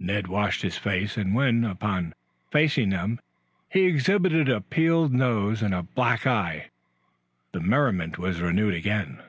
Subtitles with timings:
[0.00, 2.14] Ned washed his face, and when, upon
[2.50, 3.20] facing them,
[3.70, 6.70] he exhibited a peeled nose and a black eye,
[7.52, 9.20] the merriment was renewed again.